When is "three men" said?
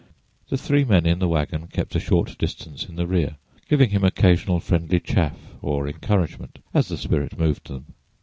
0.57-1.05